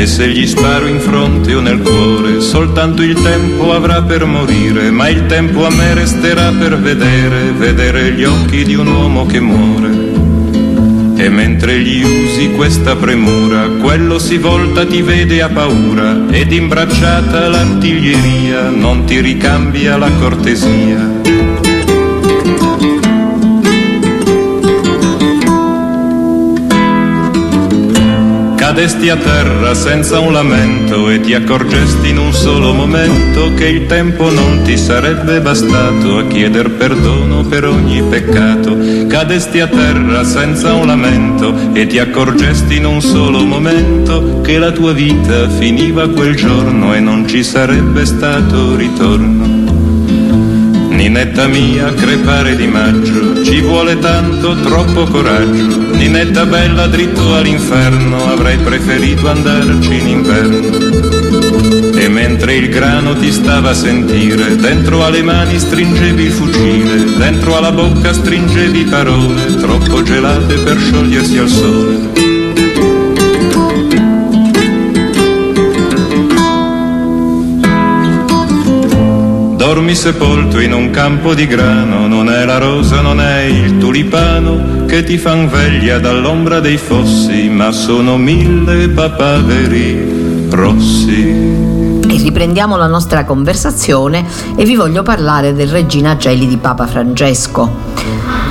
[0.00, 4.88] E se gli sparo in fronte o nel cuore, soltanto il tempo avrà per morire,
[4.92, 9.40] ma il tempo a me resterà per vedere, vedere gli occhi di un uomo che
[9.40, 9.93] muore.
[11.24, 17.48] E mentre gli usi questa premura, quello si volta, ti vede a paura, ed imbracciata
[17.48, 21.23] l'artiglieria non ti ricambia la cortesia.
[28.74, 33.86] Cadesti a terra senza un lamento e ti accorgesti in un solo momento che il
[33.86, 38.76] tempo non ti sarebbe bastato a chieder perdono per ogni peccato.
[39.06, 44.72] Cadesti a terra senza un lamento e ti accorgesti in un solo momento che la
[44.72, 49.46] tua vita finiva quel giorno e non ci sarebbe stato ritorno.
[50.88, 55.83] Ninetta mia, crepare di maggio, ci vuole tanto, troppo coraggio.
[56.04, 61.96] Ninetta bella, dritto all'inferno, avrei preferito andarci in inverno.
[61.96, 67.56] E mentre il grano ti stava a sentire, dentro alle mani stringevi il fucile, dentro
[67.56, 72.13] alla bocca stringevi parole, troppo gelate per sciogliersi al sole.
[79.94, 84.86] Dormi sepolto in un campo di grano, non è la rosa, non è il tulipano
[84.86, 91.28] che ti fan veglia dall'ombra dei fossi, ma sono mille papaveri rossi.
[92.08, 94.26] E riprendiamo la nostra conversazione
[94.56, 98.43] e vi voglio parlare del Regina Geli di Papa Francesco.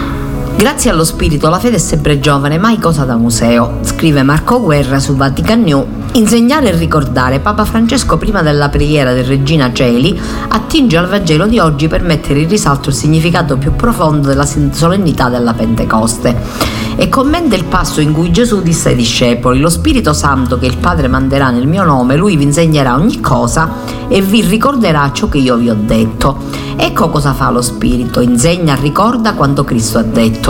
[0.56, 5.00] Grazie allo spirito la fede è sempre giovane, mai cosa da museo, scrive Marco Guerra
[5.00, 5.86] su Vatican New.
[6.14, 11.60] Insegnare e ricordare Papa Francesco prima della preghiera del Regina Celi attinge al Vangelo di
[11.60, 17.56] oggi per mettere in risalto il significato più profondo della solennità della Pentecoste e commenta
[17.56, 21.50] il passo in cui Gesù disse ai discepoli, lo Spirito Santo che il Padre manderà
[21.50, 23.70] nel mio nome, lui vi insegnerà ogni cosa
[24.08, 26.38] e vi ricorderà ciò che io vi ho detto.
[26.76, 30.43] Ecco cosa fa lo Spirito, insegna, ricorda quanto Cristo ha detto.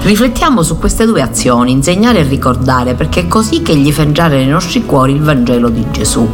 [0.00, 4.36] Riflettiamo su queste due azioni, insegnare e ricordare, perché è così che gli fa entrare
[4.36, 6.28] nei nostri cuori il Vangelo di Gesù.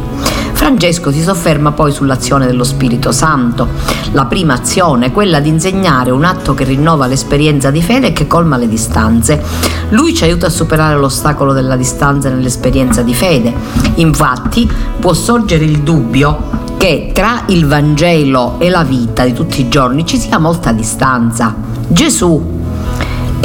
[0.53, 3.67] Francesco si sofferma poi sull'azione dello Spirito Santo.
[4.13, 8.25] La prima azione, quella di insegnare, un atto che rinnova l'esperienza di fede e che
[8.25, 9.43] colma le distanze.
[9.89, 13.53] Lui ci aiuta a superare l'ostacolo della distanza nell'esperienza di fede.
[13.95, 19.69] Infatti può sorgere il dubbio che tra il Vangelo e la vita di tutti i
[19.69, 21.53] giorni ci sia molta distanza.
[21.87, 22.54] Gesù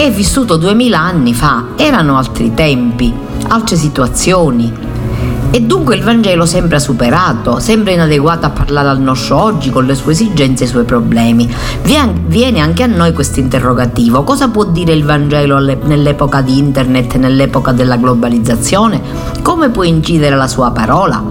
[0.02, 3.12] è vissuto duemila anni fa, erano altri tempi,
[3.48, 4.72] altre situazioni,
[5.50, 9.94] e dunque il Vangelo sembra superato, sembra inadeguato a parlare al nostro oggi con le
[9.94, 11.54] sue esigenze e i suoi problemi.
[11.82, 14.24] Viene anche a noi questo interrogativo.
[14.24, 19.02] Cosa può dire il Vangelo nell'epoca di internet, nell'epoca della globalizzazione?
[19.42, 21.22] Come può incidere la sua parola?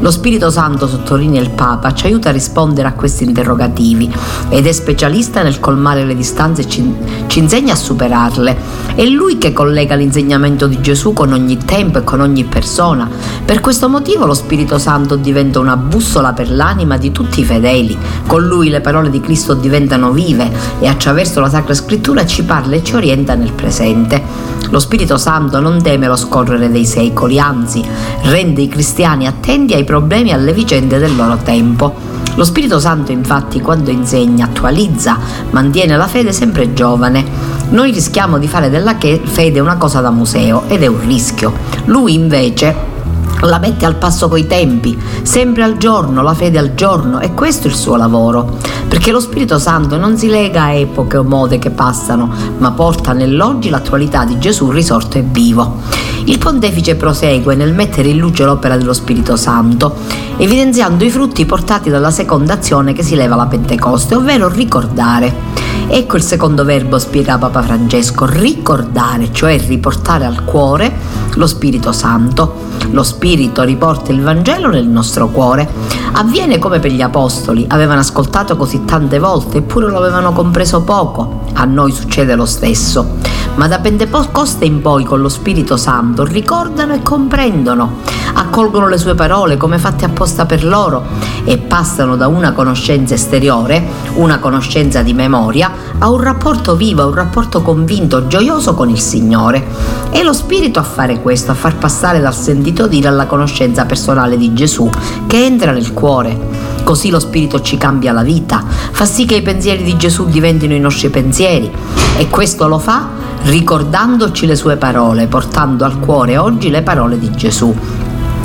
[0.00, 4.12] Lo Spirito Santo, sottolinea il Papa, ci aiuta a rispondere a questi interrogativi
[4.48, 6.94] ed è specialista nel colmare le distanze e ci,
[7.26, 8.56] ci insegna a superarle.
[8.94, 13.08] È lui che collega l'insegnamento di Gesù con ogni tempo e con ogni persona.
[13.44, 17.98] Per questo motivo lo Spirito Santo diventa una bussola per l'anima di tutti i fedeli.
[18.26, 22.76] Con lui le parole di Cristo diventano vive e attraverso la Sacra Scrittura ci parla
[22.76, 24.22] e ci orienta nel presente.
[24.70, 27.82] Lo Spirito Santo non teme lo scorrere dei secoli, anzi
[28.24, 31.94] rende i cristiani attenti ai problemi alle vicende del loro tempo.
[32.34, 35.16] Lo Spirito Santo infatti quando insegna, attualizza,
[35.48, 37.24] mantiene la fede sempre giovane.
[37.70, 41.54] Noi rischiamo di fare della fede una cosa da museo ed è un rischio.
[41.86, 42.96] Lui invece
[43.42, 47.68] la mette al passo coi tempi, sempre al giorno, la fede al giorno e questo
[47.68, 48.56] è il suo lavoro,
[48.88, 53.12] perché lo Spirito Santo non si lega a epoche o mode che passano, ma porta
[53.12, 55.80] nell'oggi l'attualità di Gesù risorto e vivo.
[56.24, 59.96] Il pontefice prosegue nel mettere in luce l'opera dello Spirito Santo,
[60.36, 65.67] evidenziando i frutti portati dalla seconda azione che si leva alla Pentecoste, ovvero ricordare.
[65.86, 70.92] Ecco il secondo verbo, spiega Papa Francesco, ricordare, cioè riportare al cuore
[71.34, 72.66] lo Spirito Santo.
[72.90, 75.68] Lo Spirito riporta il Vangelo nel nostro cuore.
[76.12, 81.42] Avviene come per gli Apostoli, avevano ascoltato così tante volte eppure lo avevano compreso poco.
[81.54, 83.16] A noi succede lo stesso.
[83.58, 87.96] Ma da Pentecoste in poi con lo Spirito Santo ricordano e comprendono,
[88.34, 91.02] accolgono le sue parole come fatte apposta per loro
[91.42, 97.06] e passano da una conoscenza esteriore, una conoscenza di memoria, a un rapporto vivo, a
[97.06, 99.66] un rapporto convinto, gioioso con il Signore.
[100.08, 104.36] È lo Spirito a fare questo, a far passare dal sentito dire alla conoscenza personale
[104.36, 104.88] di Gesù
[105.26, 106.77] che entra nel cuore.
[106.88, 110.72] Così lo Spirito ci cambia la vita, fa sì che i pensieri di Gesù diventino
[110.72, 111.70] i nostri pensieri
[112.16, 113.10] e questo lo fa
[113.42, 117.76] ricordandoci le sue parole, portando al cuore oggi le parole di Gesù.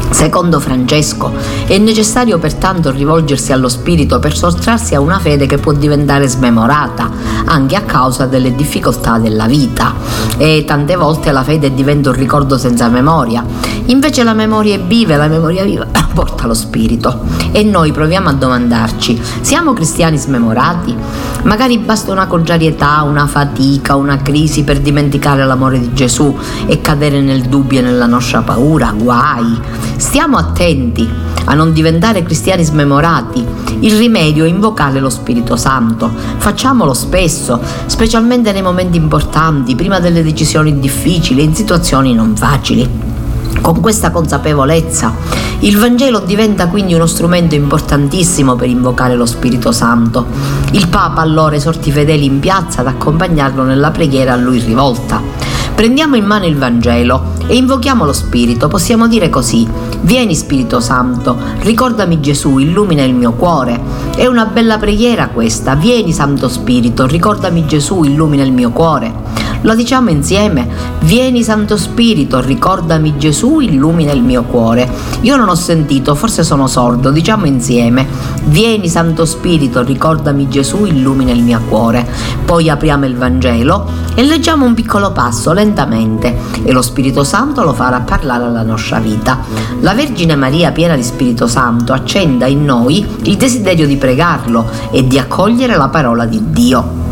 [0.10, 1.32] Secondo Francesco,
[1.66, 7.10] è necessario pertanto rivolgersi allo Spirito per sottrarsi a una fede che può diventare smemorata,
[7.46, 9.94] anche a causa delle difficoltà della vita.
[10.36, 13.42] E tante volte la fede diventa un ricordo senza memoria.
[13.86, 17.22] Invece la memoria è viva la memoria viva porta lo Spirito.
[17.52, 20.96] E noi proviamo a domandarci, siamo cristiani smemorati?
[21.44, 27.20] Magari basta una contrarietà, una fatica, una crisi per dimenticare l'amore di Gesù e cadere
[27.22, 29.60] nel dubbio e nella nostra paura, guai.
[29.98, 31.10] Stiamo attenti
[31.46, 33.46] a non diventare cristiani smemorati.
[33.80, 36.10] Il rimedio è invocare lo Spirito Santo.
[36.38, 43.13] Facciamolo spesso, specialmente nei momenti importanti, prima delle decisioni difficili, in situazioni non facili.
[43.64, 45.14] Con questa consapevolezza,
[45.60, 50.26] il Vangelo diventa quindi uno strumento importantissimo per invocare lo Spirito Santo.
[50.72, 55.22] Il Papa allora esorti i fedeli in piazza ad accompagnarlo nella preghiera a lui rivolta.
[55.74, 58.68] Prendiamo in mano il Vangelo e invochiamo lo Spirito.
[58.68, 59.66] Possiamo dire così:
[60.02, 63.80] Vieni Spirito Santo, ricordami Gesù, illumina il mio cuore.
[64.14, 65.76] È una bella preghiera questa.
[65.76, 69.32] Vieni Santo Spirito, ricordami Gesù, illumina il mio cuore.
[69.64, 70.68] Lo diciamo insieme?
[71.04, 74.90] Vieni Santo Spirito, ricordami Gesù, illumina il mio cuore.
[75.22, 78.06] Io non ho sentito, forse sono sordo, diciamo insieme.
[78.46, 82.06] Vieni Santo Spirito, ricordami Gesù, illumina il mio cuore.
[82.44, 87.72] Poi apriamo il Vangelo e leggiamo un piccolo passo lentamente e lo Spirito Santo lo
[87.72, 89.40] farà parlare alla nostra vita.
[89.80, 95.08] La Vergine Maria, piena di Spirito Santo, accenda in noi il desiderio di pregarlo e
[95.08, 97.03] di accogliere la parola di Dio.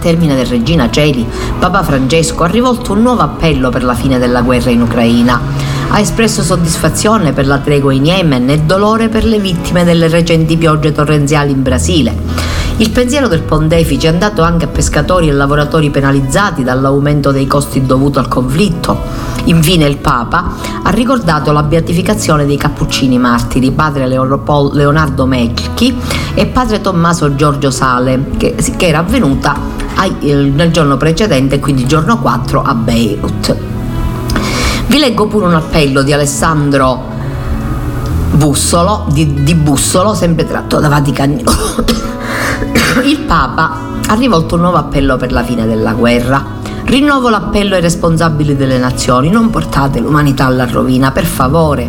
[0.00, 1.26] Termine del Regina Celi,
[1.58, 5.40] Papa Francesco ha rivolto un nuovo appello per la fine della guerra in Ucraina.
[5.90, 10.56] Ha espresso soddisfazione per la tregua in Yemen e dolore per le vittime delle recenti
[10.56, 12.50] piogge torrenziali in Brasile.
[12.78, 17.84] Il pensiero del pontefice è andato anche a pescatori e lavoratori penalizzati dall'aumento dei costi
[17.84, 18.98] dovuto al conflitto.
[19.44, 25.94] Infine il Papa ha ricordato la beatificazione dei cappuccini martiri, padre Leonardo Mecchi
[26.32, 32.62] e padre Tommaso Giorgio Sale, che, che era avvenuta nel giorno precedente, quindi giorno 4
[32.62, 33.56] a Beirut.
[34.86, 37.08] Vi leggo pure un appello di Alessandro
[38.32, 41.40] Bussolo, di, di Bussolo, sempre tratto da Vaticano.
[43.04, 46.58] Il Papa ha rivolto un nuovo appello per la fine della guerra.
[46.84, 51.88] Rinnovo l'appello ai responsabili delle nazioni, non portate l'umanità alla rovina, per favore.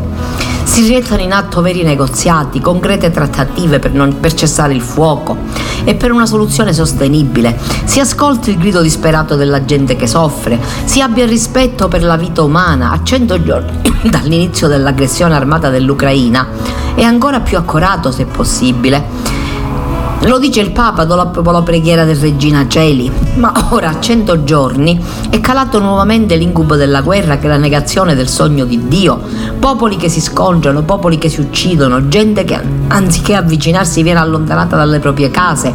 [0.72, 5.36] Si rimettano in atto veri negoziati, concrete trattative per, non, per cessare il fuoco
[5.84, 7.60] e per una soluzione sostenibile.
[7.84, 12.42] Si ascolti il grido disperato della gente che soffre, si abbia rispetto per la vita
[12.42, 16.48] umana a cento giorni dall'inizio dell'aggressione armata dell'Ucraina
[16.96, 19.41] e ancora più accorato se possibile.
[20.26, 25.04] Lo dice il Papa dopo la preghiera del Regina Celi, ma ora a cento giorni
[25.32, 29.20] è calato nuovamente l'incubo della guerra che è la negazione del sogno di Dio,
[29.60, 35.00] popoli che si scongiano, popoli che si uccidono, gente che anziché avvicinarsi viene allontanata dalle
[35.00, 35.74] proprie case.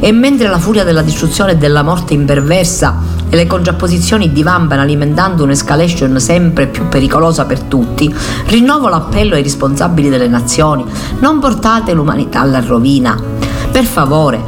[0.00, 2.98] E mentre la furia della distruzione e della morte imperversa
[3.30, 8.12] e le contrapposizioni divampano alimentando un'escalation sempre più pericolosa per tutti,
[8.46, 10.84] rinnovo l'appello ai responsabili delle nazioni,
[11.20, 13.53] non portate l'umanità alla rovina.
[13.74, 14.40] Per favore,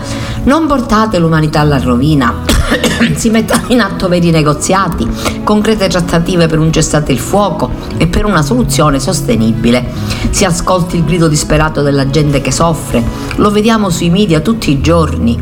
[0.45, 2.33] non portate l'umanità alla rovina.
[3.17, 5.05] si mettano in atto veri negoziati,
[5.43, 9.85] concrete trattative per un cessate il fuoco e per una soluzione sostenibile.
[10.31, 13.03] Si ascolti il grido disperato della gente che soffre,
[13.35, 15.37] lo vediamo sui media tutti i giorni,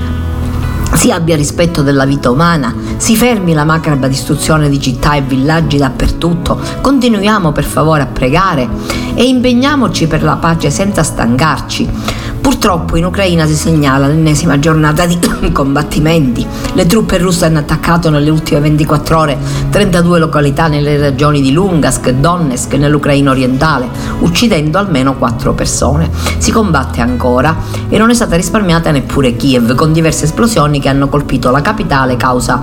[0.94, 5.77] si abbia rispetto della vita umana, si fermi la macabra distruzione di città e villaggi
[5.77, 8.66] dappertutto, continuiamo per favore a pregare
[9.12, 12.23] e impegniamoci per la pace senza stancarci.
[12.45, 15.19] Purtroppo in Ucraina si segnala l'ennesima giornata di
[15.51, 16.47] combattimenti.
[16.75, 19.39] Le truppe russe hanno attaccato nelle ultime 24 ore
[19.71, 26.11] 32 località nelle regioni di Lungask e Donetsk nell'Ucraina orientale, uccidendo almeno 4 persone.
[26.37, 27.57] Si combatte ancora
[27.89, 32.19] e non è stata risparmiata neppure Kiev, con diverse esplosioni che hanno colpito la capitale
[32.19, 32.63] causa,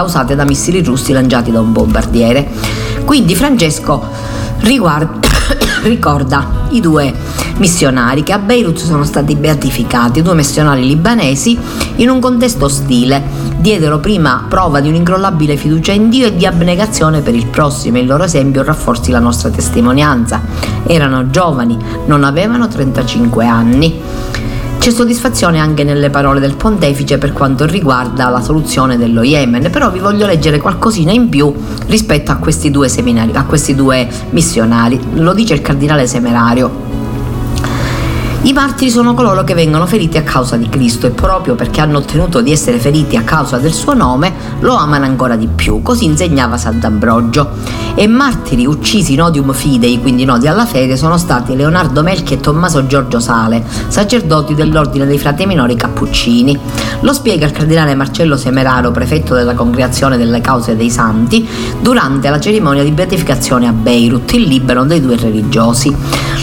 [0.00, 2.48] causate da missili russi lanciati da un bombardiere.
[3.04, 4.02] Quindi Francesco
[4.60, 5.28] riguarda,
[5.84, 7.12] ricorda i due
[7.58, 11.58] missionari che a Beirut sono stati beatificati, due missionari libanesi
[11.96, 13.48] in un contesto ostile.
[13.58, 18.00] Diedero prima prova di un'incrollabile fiducia in Dio e di abnegazione per il prossimo e
[18.00, 20.40] il loro esempio rafforzi la nostra testimonianza.
[20.86, 24.00] Erano giovani, non avevano 35 anni.
[24.80, 29.90] C'è soddisfazione anche nelle parole del pontefice per quanto riguarda la soluzione dello Yemen, però
[29.90, 31.52] vi voglio leggere qualcosina in più
[31.88, 34.98] rispetto a questi due seminari, a questi due missionari.
[35.16, 37.09] Lo dice il cardinale Semerario.
[38.42, 41.98] I martiri sono coloro che vengono feriti a causa di Cristo e proprio perché hanno
[41.98, 46.06] ottenuto di essere feriti a causa del suo nome lo amano ancora di più, così
[46.06, 47.50] insegnava Sant'Ambrogio.
[47.94, 52.40] E martiri uccisi in odium fidei, quindi nodi alla fede, sono stati Leonardo Melchi e
[52.40, 56.58] Tommaso Giorgio Sale, sacerdoti dell'ordine dei frati minori cappuccini.
[57.00, 61.46] Lo spiega il cardinale Marcello Semeraro, prefetto della Congregazione delle Cause dei Santi,
[61.78, 65.94] durante la cerimonia di beatificazione a Beirut, il Libano dei due religiosi.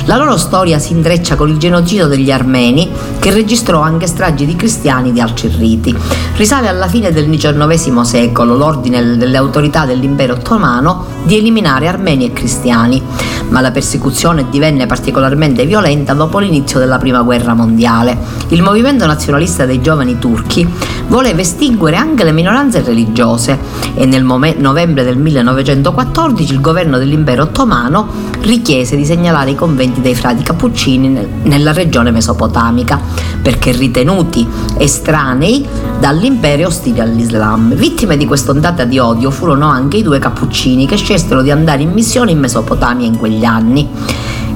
[0.07, 2.89] La loro storia si intreccia con il genocidio degli armeni
[3.19, 5.93] che registrò anche stragi di cristiani di altri riti.
[6.37, 12.31] Risale alla fine del XIX secolo l'ordine delle autorità dell'impero ottomano di eliminare armeni e
[12.31, 13.03] cristiani,
[13.49, 18.17] ma la persecuzione divenne particolarmente violenta dopo l'inizio della Prima Guerra Mondiale.
[18.47, 20.65] Il movimento nazionalista dei giovani turchi
[21.07, 23.59] voleva estinguere anche le minoranze religiose
[23.93, 30.15] e nel novembre del 1914 il governo dell'impero ottomano richiese di segnalare i conventi dei
[30.15, 32.99] frati cappuccini nella regione mesopotamica
[33.41, 35.67] perché ritenuti estranei
[35.99, 37.75] dall'impero ostile all'Islam.
[37.75, 41.91] Vittime di quest'ondata di odio furono anche i due cappuccini che scelsero di andare in
[41.91, 43.87] missione in Mesopotamia in quegli anni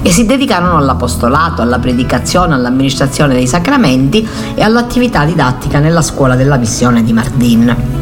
[0.01, 6.57] e si dedicarono all'apostolato, alla predicazione, all'amministrazione dei sacramenti e all'attività didattica nella scuola della
[6.57, 8.00] missione di Mardin.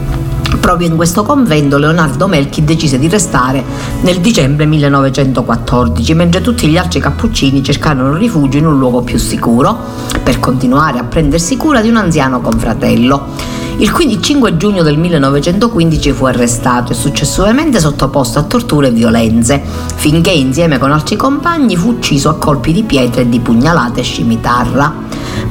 [0.59, 3.63] Proprio in questo convento Leonardo Melchi decise di restare
[4.01, 9.77] nel dicembre 1914, mentre tutti gli altri cappuccini cercarono rifugio in un luogo più sicuro
[10.21, 13.57] per continuare a prendersi cura di un anziano confratello.
[13.77, 19.63] Il 5 giugno del 1915 fu arrestato e successivamente sottoposto a torture e violenze,
[19.95, 24.03] finché insieme con altri compagni fu ucciso a colpi di pietre e di pugnalate e
[24.03, 24.93] scimitarra.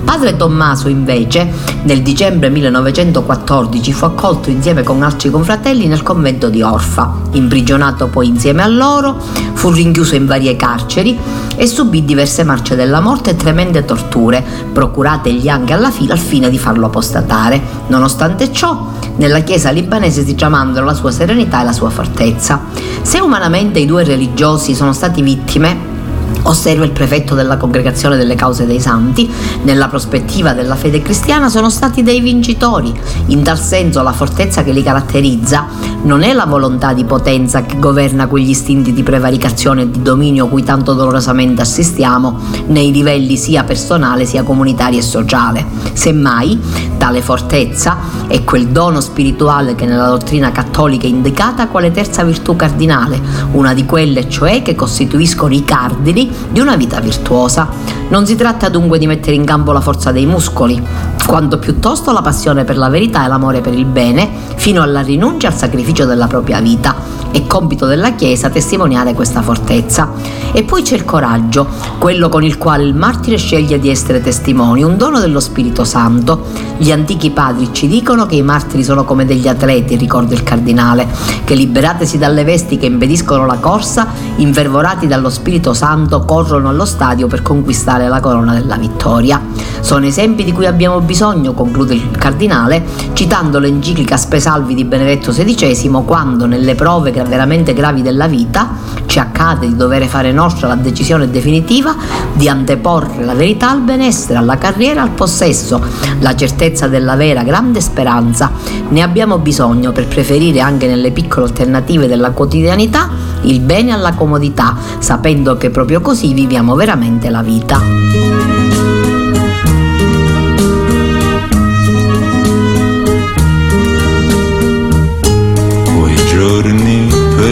[0.05, 1.49] Padre Tommaso invece
[1.83, 7.15] nel dicembre 1914 fu accolto insieme con altri confratelli nel convento di Orfa.
[7.33, 9.21] Imprigionato poi insieme a loro,
[9.53, 11.19] fu rinchiuso in varie carceri
[11.57, 16.49] e subì diverse marce della morte e tremende torture, procurategli anche alla fila al fine
[16.49, 17.61] di farlo apostatare.
[17.89, 22.61] Nonostante ciò, nella chiesa libanese si tramandano la sua serenità e la sua fortezza.
[23.03, 25.97] Se umanamente i due religiosi sono stati vittime,
[26.43, 29.31] Osserva il prefetto della Congregazione delle Cause dei Santi,
[29.63, 32.93] nella prospettiva della fede cristiana sono stati dei vincitori.
[33.27, 35.67] In tal senso la fortezza che li caratterizza
[36.03, 40.49] non è la volontà di potenza che governa quegli istinti di prevaricazione e di dominio
[40.49, 45.67] cui tanto dolorosamente assistiamo nei livelli sia personale sia comunitari e sociale.
[45.93, 46.59] Semmai,
[46.97, 52.57] tale fortezza è quel dono spirituale che nella dottrina cattolica è indicata quale terza virtù
[52.57, 53.21] cardinale,
[53.53, 57.69] una di quelle cioè che costituiscono i cardini di una vita virtuosa.
[58.09, 60.83] Non si tratta dunque di mettere in campo la forza dei muscoli,
[61.27, 65.49] quanto piuttosto la passione per la verità e l'amore per il bene, fino alla rinuncia
[65.49, 66.95] al sacrificio della propria vita.
[67.31, 70.11] È compito della Chiesa testimoniare questa fortezza.
[70.53, 71.67] E poi c'è il coraggio,
[71.99, 76.47] quello con il quale il martire sceglie di essere testimoni, un dono dello Spirito Santo.
[76.79, 81.07] Gli antichi padri ci dicono che i martiri sono come degli atleti, ricorda il cardinale,
[81.45, 84.07] che liberatesi dalle vesti che impediscono la corsa,
[84.37, 89.41] infervorati dallo Spirito Santo, corrono allo stadio per conquistare la corona della vittoria.
[89.81, 96.03] Sono esempi di cui abbiamo bisogno, conclude il cardinale, citando l'enciclica Spesalvi di Benedetto XVI,
[96.05, 98.71] quando nelle prove veramente gravi della vita
[99.07, 101.95] ci accade di dover fare nostra la decisione definitiva
[102.35, 105.83] di anteporre la verità al benessere, alla carriera, al possesso,
[106.21, 108.51] la certezza della vera grande speranza.
[108.89, 113.09] Ne abbiamo bisogno per preferire anche nelle piccole alternative della quotidianità
[113.43, 118.58] il bene alla comodità, sapendo che proprio così viviamo veramente la vita.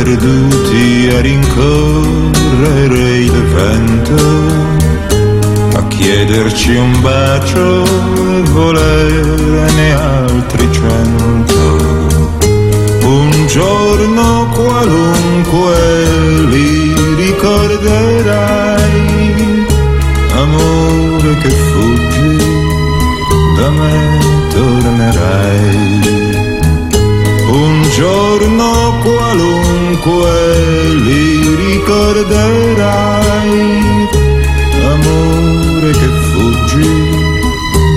[0.06, 4.14] Perduti a rincorrere il vento,
[5.76, 11.64] a chiederci un bacio e volerne altri cento.
[13.02, 15.74] Un giorno qualunque
[16.50, 18.46] li ricorderai,
[20.36, 22.36] amore che fuggi,
[23.56, 24.18] da me
[24.54, 26.25] tornerai
[27.96, 30.30] giorno qualunque
[30.96, 33.18] li ricorderai,
[34.92, 36.90] amore che fuggi,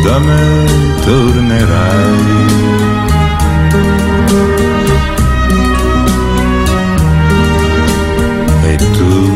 [0.06, 0.66] da me
[1.04, 2.48] tornerai.
[8.64, 9.36] E tu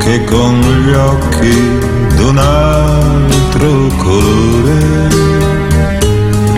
[0.00, 1.78] che con gli occhi
[2.16, 5.31] d'un altro colore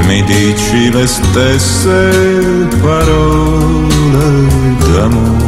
[0.07, 2.11] mi dici le stesse
[2.81, 3.95] parole
[4.93, 5.43] d'amore.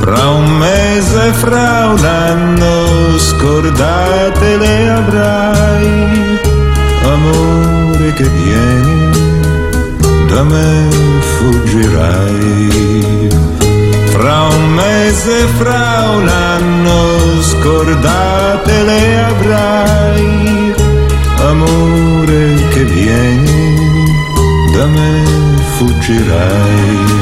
[0.00, 6.38] Fra un mese, fra un anno, scordate le avrai,
[7.04, 9.10] amore che vieni,
[10.28, 10.88] da me
[11.36, 12.70] fuggirai.
[14.06, 16.98] Fra un mese, fra un anno,
[17.40, 20.74] scordate le avrai,
[21.48, 24.04] amore che vieni,
[24.72, 25.22] da me
[25.76, 27.20] fuggirai.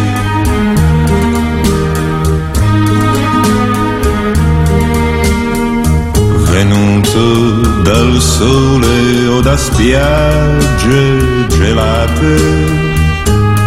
[6.50, 12.36] Venuto dal sole o da spiagge gelate,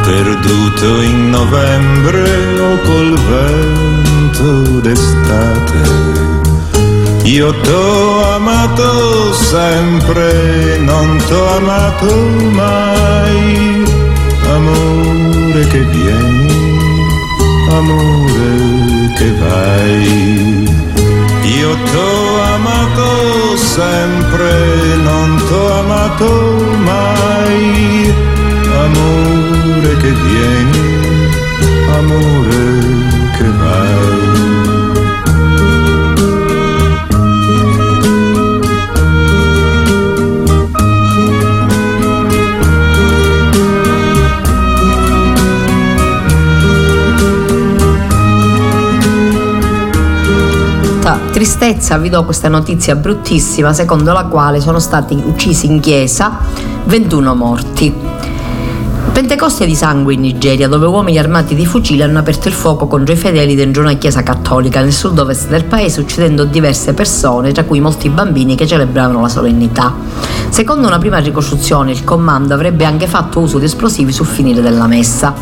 [0.03, 6.42] perduto in novembre o col vento d'estate.
[7.25, 12.13] Io t'ho amato sempre, non t'ho amato
[12.51, 13.85] mai.
[14.45, 16.77] Amore che vieni,
[17.69, 20.67] amore che vai.
[21.43, 26.29] Io t'ho amato sempre, non t'ho amato
[26.83, 28.13] mai.
[28.83, 31.29] Amore che vieni,
[31.87, 32.63] amore
[33.37, 34.62] che vai.
[51.53, 56.39] Tristezza vi do questa notizia bruttissima secondo la quale sono stati uccisi in chiesa
[56.85, 57.93] 21 morti.
[59.11, 63.13] Pentecoste di sangue in Nigeria, dove uomini armati di fucili hanno aperto il fuoco contro
[63.13, 67.79] i fedeli dentro una chiesa cattolica nel sud-ovest del paese, uccidendo diverse persone, tra cui
[67.79, 69.93] molti bambini che celebravano la solennità.
[70.49, 74.87] Secondo una prima ricostruzione, il comando avrebbe anche fatto uso di esplosivi sul finire della
[74.87, 75.33] messa.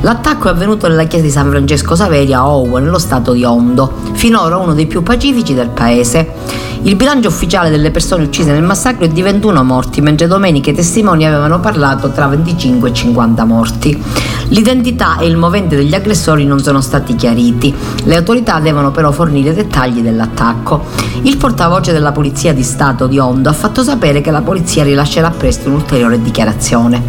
[0.00, 3.92] L'attacco è avvenuto nella chiesa di San Francesco Saveri a Owo, nello stato di Ondo,
[4.12, 6.66] finora uno dei più pacifici del paese.
[6.82, 10.74] Il bilancio ufficiale delle persone uccise nel massacro è di 21 morti, mentre domenica i
[10.74, 14.02] testimoni avevano parlato tra 25 e 50 morti.
[14.50, 17.74] L'identità e il movente degli aggressori non sono stati chiariti.
[18.04, 20.86] Le autorità devono però fornire dettagli dell'attacco.
[21.22, 25.30] Il portavoce della Polizia di Stato di Ondo ha fatto sapere che la polizia rilascerà
[25.30, 27.02] presto un'ulteriore dichiarazione.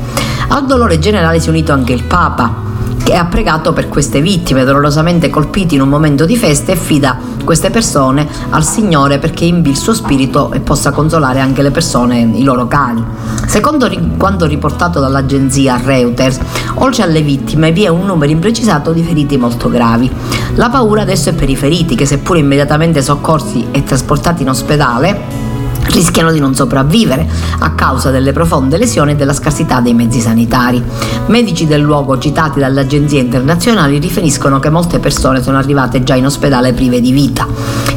[0.49, 2.68] Al dolore generale si è unito anche il Papa,
[3.03, 7.17] che ha pregato per queste vittime dolorosamente colpite in un momento di festa e fida
[7.43, 12.19] queste persone al Signore perché invi il suo spirito e possa consolare anche le persone,
[12.19, 13.03] i loro cari.
[13.47, 16.39] Secondo quanto riportato dall'agenzia Reuters,
[16.75, 20.11] oltre alle vittime vi è un numero imprecisato di feriti molto gravi.
[20.55, 25.48] La paura adesso è per i feriti che seppur immediatamente soccorsi e trasportati in ospedale,
[25.89, 27.27] rischiano di non sopravvivere
[27.59, 30.81] a causa delle profonde lesioni e della scarsità dei mezzi sanitari.
[31.27, 36.25] Medici del luogo citati dalle agenzie internazionali riferiscono che molte persone sono arrivate già in
[36.25, 37.47] ospedale prive di vita.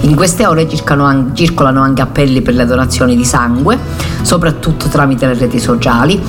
[0.00, 3.78] In queste ore circolano anche appelli per le donazioni di sangue,
[4.22, 6.20] soprattutto tramite le reti sociali.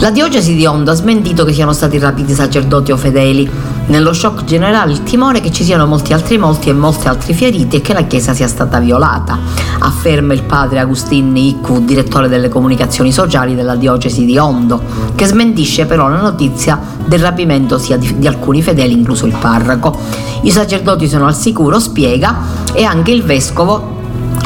[0.00, 3.48] La diocesi di Ondo ha smentito che siano stati rapiti sacerdoti o fedeli.
[3.88, 7.76] Nello shock generale il timore che ci siano molti altri morti e molti altri feriti
[7.76, 9.38] e che la chiesa sia stata violata,
[9.78, 14.82] afferma il padre Agustin Iccu, direttore delle comunicazioni sociali della diocesi di Ondo,
[15.14, 19.98] che smentisce però la notizia del rapimento sia di, di alcuni fedeli, incluso il parroco.
[20.42, 22.36] I sacerdoti sono al sicuro, spiega,
[22.74, 23.97] e anche il vescovo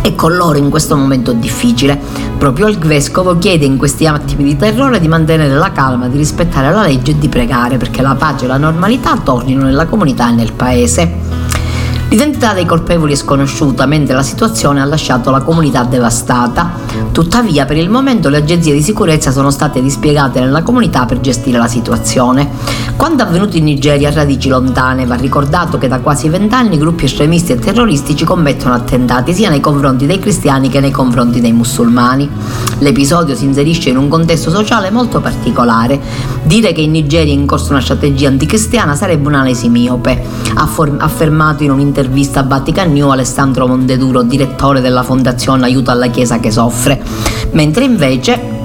[0.03, 1.99] è con loro in questo momento difficile.
[2.37, 6.73] Proprio il vescovo chiede in questi attimi di terrore di mantenere la calma, di rispettare
[6.73, 10.33] la legge e di pregare perché la pace e la normalità tornino nella comunità e
[10.33, 11.42] nel paese.
[12.13, 16.73] L'identità dei colpevoli è sconosciuta, mentre la situazione ha lasciato la comunità devastata.
[17.11, 21.57] Tuttavia, per il momento le agenzie di sicurezza sono state dispiegate nella comunità per gestire
[21.57, 22.51] la situazione.
[22.97, 27.53] Quanto avvenuto in Nigeria ha radici lontane, va ricordato che da quasi vent'anni gruppi estremisti
[27.53, 32.29] e terroristici commettono attentati sia nei confronti dei cristiani che nei confronti dei musulmani.
[32.81, 35.99] L'episodio si inserisce in un contesto sociale molto particolare.
[36.45, 40.23] Dire che in Nigeria è in corso una strategia anticristiana sarebbe un'analisi miope,
[40.55, 40.69] ha
[40.99, 46.51] affermato in un'intervista a Vatican New Alessandro Mondeduro, direttore della fondazione Aiuto alla Chiesa che
[46.51, 47.01] soffre,
[47.53, 48.62] mentre invece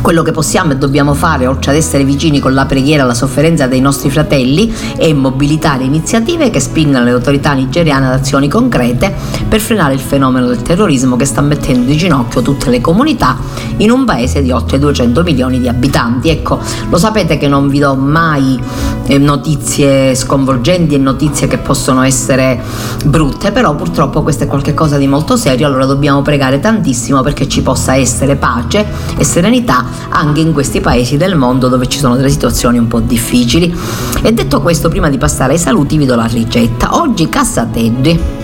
[0.00, 3.66] quello che possiamo e dobbiamo fare, oltre ad essere vicini con la preghiera alla sofferenza
[3.66, 9.14] dei nostri fratelli, è mobilitare iniziative che spingano le autorità nigeriane ad azioni concrete
[9.48, 13.36] per frenare il fenomeno del terrorismo che sta mettendo di ginocchio tutte le comunità
[13.78, 16.28] in un paese di oltre 200 milioni di abitanti.
[16.28, 18.58] Ecco, lo sapete che non vi do mai
[19.06, 22.60] eh, notizie sconvolgenti e notizie che possono essere
[23.04, 27.62] brutte, però purtroppo questo è qualcosa di molto serio, allora dobbiamo pregare tantissimo perché ci
[27.62, 28.86] possa essere pace
[29.16, 33.00] e serenità anche in questi paesi del mondo dove ci sono delle situazioni un po'
[33.00, 33.74] difficili.
[34.22, 36.96] E detto questo, prima di passare ai saluti vi do la ricetta.
[37.00, 38.38] Oggi cassateddi.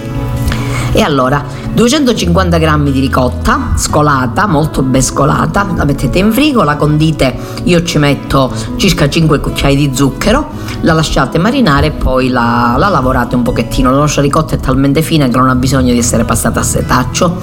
[0.96, 6.76] E allora, 250 g di ricotta scolata, molto ben scolata, la mettete in frigo, la
[6.76, 10.50] condite, io ci metto circa 5 cucchiai di zucchero,
[10.82, 13.90] la lasciate marinare e poi la, la lavorate un pochettino.
[13.90, 17.40] La nostra ricotta è talmente fina che non ha bisogno di essere passata a setaccio.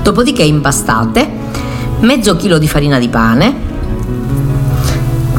[0.00, 1.41] Dopodiché impastate
[2.02, 3.54] mezzo chilo di farina di pane,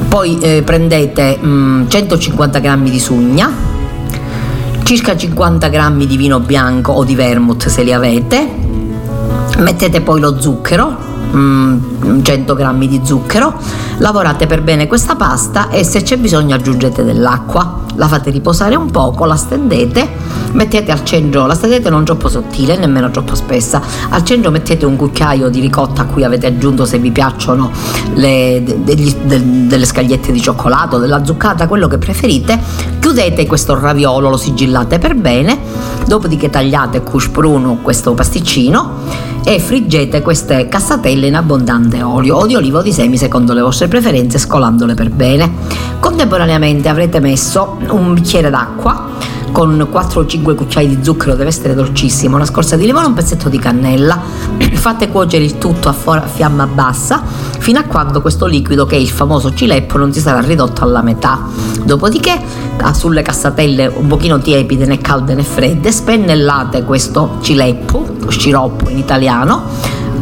[0.08, 3.52] poi eh, prendete mh, 150 g di sugna,
[4.84, 8.48] circa 50 g di vino bianco o di vermouth se li avete,
[9.58, 13.54] mettete poi lo zucchero, 100 mm, g di zucchero,
[13.98, 18.90] lavorate per bene questa pasta e se c'è bisogno aggiungete dell'acqua, la fate riposare un
[18.92, 24.24] poco, la stendete mettete al centro, la stendete non troppo sottile, nemmeno troppo spessa, al
[24.24, 27.72] centro mettete un cucchiaio di ricotta a cui avete aggiunto se vi piacciono
[28.16, 32.60] le, degli, de, delle scagliette di cioccolato, della zuccata, quello che preferite,
[33.00, 35.60] chiudete questo raviolo, lo sigillate per bene,
[36.06, 42.82] dopodiché tagliate cuspruno questo pasticcino e friggete queste cassatelle in abbondante olio o di olivo
[42.82, 45.93] di semi secondo le vostre preferenze scolandole per bene.
[46.04, 49.08] Contemporaneamente avrete messo un bicchiere d'acqua
[49.54, 53.08] con 4 o 5 cucciai di zucchero, deve essere dolcissimo, una scorza di limone e
[53.08, 54.20] un pezzetto di cannella.
[54.74, 57.24] Fate cuocere il tutto a, fiamma bassa
[57.58, 61.02] fino a quando questo liquido, che è il famoso cileppo, non si sarà ridotto alla
[61.02, 61.40] metà.
[61.86, 62.38] Dopodiché,
[62.92, 69.64] sulle cassatelle un pochino tiepide, né calde né fredde, spennellate questo cileppo, sciroppo in italiano,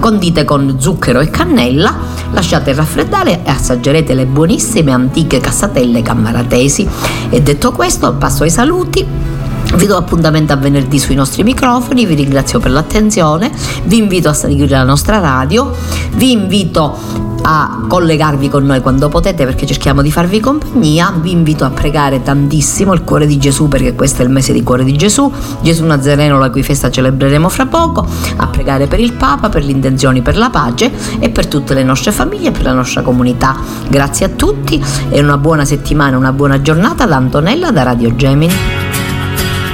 [0.02, 1.96] condite con zucchero e cannella,
[2.32, 6.90] lasciate raffreddare e assaggerete le buonissime antiche cassatelle cammaratesi.
[7.30, 9.31] E detto questo, passo ai saluti.
[9.76, 13.52] Vi do appuntamento a venerdì sui nostri microfoni, vi ringrazio per l'attenzione,
[13.86, 15.74] vi invito a seguire la nostra radio,
[16.16, 21.14] vi invito a collegarvi con noi quando potete perché cerchiamo di farvi compagnia.
[21.20, 24.64] Vi invito a pregare tantissimo il cuore di Gesù perché questo è il mese di
[24.64, 28.06] cuore di Gesù, Gesù Nazareno la cui festa celebreremo fra poco,
[28.36, 31.84] a pregare per il Papa, per le intenzioni per la pace e per tutte le
[31.84, 33.58] nostre famiglie e per la nostra comunità.
[33.88, 38.91] Grazie a tutti e una buona settimana, una buona giornata da Antonella da Radio Gemini.